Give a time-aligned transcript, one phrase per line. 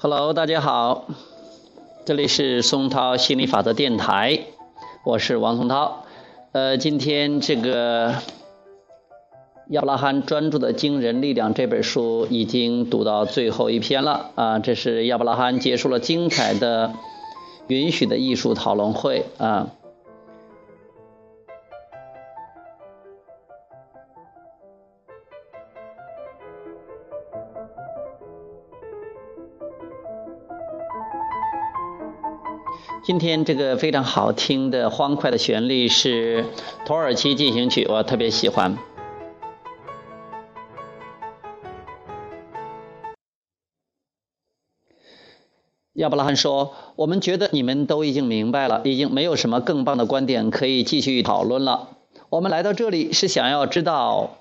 [0.00, 1.06] Hello，大家好，
[2.04, 4.44] 这里是松涛心理法则电台，
[5.02, 6.04] 我是王松涛。
[6.52, 8.14] 呃，今天这个
[9.70, 16.92] 亚伯拉罕专注的惊人力量这本书已经读到最后一篇了啊，这是亚伯拉罕结束了精彩的
[17.66, 19.70] 允许的艺术讨论会啊。
[33.04, 36.44] 今天这个非常好听的欢快的旋律是
[36.84, 38.76] 土耳其进行曲，我特别喜欢。
[45.94, 51.88] 亚伯拉罕说：“我们觉得你们都已经明白了，已经没有什么更棒的观点可以继续讨论了。
[52.28, 54.36] 我们来到这里是想要知道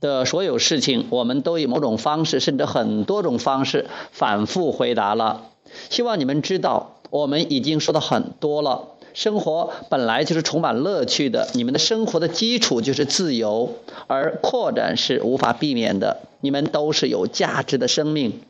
[0.00, 5.44] 的所有事情，我们都以某种方式，甚至很多种方式反复回答了。
[5.88, 11.48] 希望你们知道。”我们已经说的很多了，生活本来就是充满乐趣的。
[11.54, 13.74] 你们的生活的基础就是自由，
[14.06, 16.20] 而扩展是无法避免的。
[16.40, 18.40] 你们都是有价值的生命。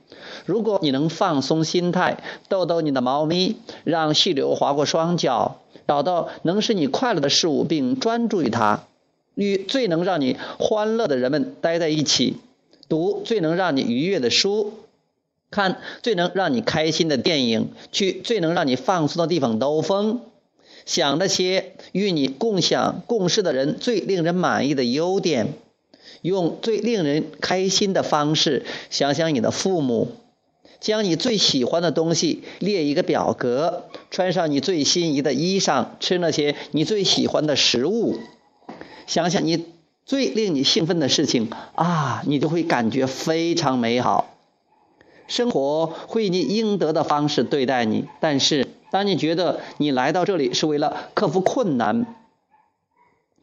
[0.44, 8.84] 如果你能放松心态，逗逗你的猫咪，让细流划过双脚，找到能使你快乐的事物并专注于它，
[9.34, 12.36] 与最能让你欢乐的人们待在一起，
[12.88, 14.74] 读最能让你愉悦的书。
[15.50, 20.20] 看最能让你开心的电影，去最能让你放松的地方兜风，
[20.84, 25.54] 想那些与你共享共事的人最令人满意的优点，
[26.22, 30.08] 用最令人开心的方式想想你的父母，
[30.80, 38.18] 将你最喜欢的东西列一个表格，穿上你最心仪的衣裳，吃那些你最喜欢的食物，
[39.06, 39.64] 想想你
[40.04, 44.37] 最令你兴奋的事情啊，你就会感觉非常美好。
[45.28, 52.06] 生活会以你应得的方式对待你，但是当你觉得你来到这里是为了克服困难，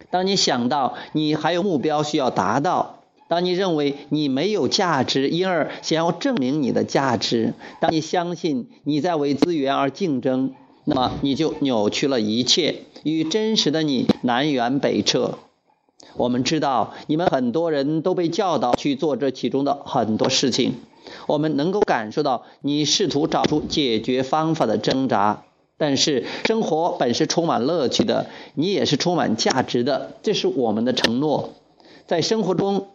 [0.10, 10.54] 当你想到你还有目标需要达到，当你认为你没有价值，因而想要证明你的价值，当你相信你在为资源而竞争，
[10.86, 15.38] 那么你就扭曲了一切，与真实的你南辕北辙。
[16.18, 20.76] 我们知道，你们很多人都被教导去做这其中的很多事情。
[21.28, 25.44] 我们能够感受到你试图找出解决方法的挣扎，
[25.78, 31.52] 但是生活本是充满乐趣的，你也是充满价值的，这是我们的承诺。
[32.08, 32.90] 在生活中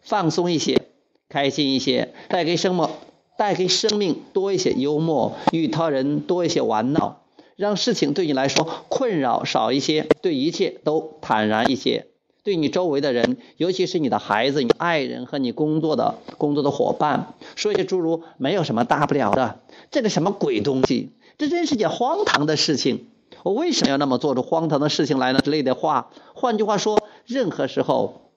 [0.00, 0.82] 放松一些，
[1.28, 2.90] 开心一些，带给生活、
[3.36, 7.22] 带给生命多一些幽默，与他人多一些玩闹，
[7.56, 12.06] 让事情对你来说困扰少一些，对一切都坦然一些。
[12.44, 19.60] 对你周围的人，尤其是你的孩子、你爱人和你工作的工作的伙伴，说一些诸如“没有什么大不了的”，
[19.90, 23.06] 这个什么鬼东西，这真是件荒唐的事情。
[23.44, 25.40] 我为什么要那么做出荒唐的事情来呢？
[25.40, 26.10] 之类的话。
[26.34, 28.30] 换句话说，任何时候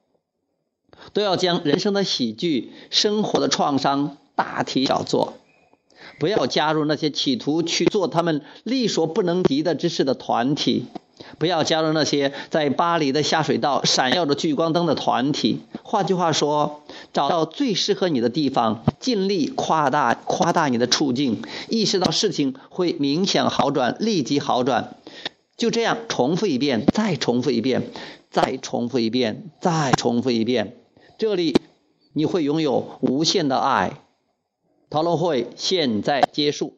[1.11, 5.33] 都要将人生的喜剧、生活的创伤大题小做，
[6.17, 10.85] 不要加入那些企图去做他们力所不能及的之事的团体。
[11.39, 15.61] 不要加入那些在巴黎的下水道闪耀着聚光灯的团体。
[15.83, 16.83] 换句话说，
[17.13, 24.95] 找到最适合你的地方，尽力夸大夸大你的处境，意识到事情会明显好转，立即好转。
[25.55, 27.91] 就这样重复一遍，再重复一遍，
[28.29, 30.75] 再重复一遍，再重复一遍。
[31.17, 31.55] 这里
[32.13, 34.01] 你会拥有无限的爱。
[34.89, 36.76] 讨论会现在结束。